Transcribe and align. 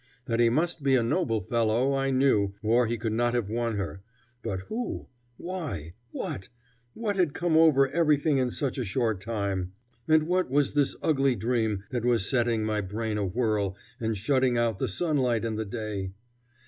That 0.25 0.39
he 0.39 0.49
must 0.49 0.81
be 0.81 0.95
a 0.95 1.03
noble 1.03 1.41
fellow 1.41 1.93
I 1.93 2.09
knew, 2.09 2.55
or 2.63 2.87
he 2.87 2.97
could 2.97 3.13
not 3.13 3.35
have 3.35 3.51
won 3.51 3.77
her; 3.77 4.01
but 4.41 4.61
who 4.61 5.05
why 5.37 5.93
what 6.09 6.49
what 6.95 7.17
had 7.17 7.35
come 7.35 7.55
over 7.55 7.87
everything 7.87 8.39
in 8.39 8.49
such 8.49 8.79
a 8.79 8.83
short 8.83 9.21
time, 9.21 9.73
and 10.07 10.23
what 10.23 10.49
was 10.49 10.73
this 10.73 10.95
ugly 11.03 11.35
dream 11.35 11.83
that 11.91 12.03
was 12.03 12.27
setting 12.27 12.65
my 12.65 12.81
brain 12.81 13.19
awhirl 13.19 13.75
and 13.99 14.17
shutting 14.17 14.57
out 14.57 14.79
the 14.79 14.87
sunlight 14.87 15.45
and 15.45 15.55
the 15.59 15.65
day? 15.65 16.09